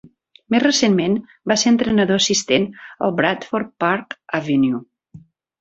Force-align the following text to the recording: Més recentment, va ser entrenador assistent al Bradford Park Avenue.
Més 0.53 0.61
recentment, 0.63 1.17
va 1.51 1.57
ser 1.63 1.67
entrenador 1.73 2.21
assistent 2.23 2.67
al 3.09 3.15
Bradford 3.21 3.73
Park 3.87 4.21
Avenue. 4.41 4.85